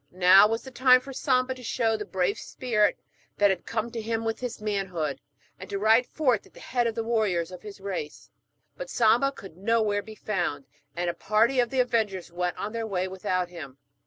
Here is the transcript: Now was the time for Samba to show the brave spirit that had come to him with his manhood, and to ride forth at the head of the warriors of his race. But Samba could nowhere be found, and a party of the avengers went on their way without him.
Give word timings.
Now 0.09 0.47
was 0.47 0.63
the 0.63 0.71
time 0.71 0.99
for 0.99 1.13
Samba 1.13 1.53
to 1.53 1.61
show 1.61 1.95
the 1.95 2.05
brave 2.05 2.39
spirit 2.39 2.97
that 3.37 3.51
had 3.51 3.67
come 3.67 3.91
to 3.91 4.01
him 4.01 4.25
with 4.25 4.39
his 4.39 4.59
manhood, 4.59 5.21
and 5.59 5.69
to 5.69 5.77
ride 5.77 6.07
forth 6.07 6.47
at 6.47 6.55
the 6.55 6.59
head 6.59 6.87
of 6.87 6.95
the 6.95 7.03
warriors 7.03 7.51
of 7.51 7.61
his 7.61 7.79
race. 7.79 8.31
But 8.75 8.89
Samba 8.89 9.31
could 9.31 9.57
nowhere 9.57 10.01
be 10.01 10.15
found, 10.15 10.65
and 10.95 11.07
a 11.07 11.13
party 11.13 11.59
of 11.59 11.69
the 11.69 11.81
avengers 11.81 12.31
went 12.31 12.57
on 12.57 12.73
their 12.73 12.87
way 12.87 13.07
without 13.07 13.49
him. 13.49 13.77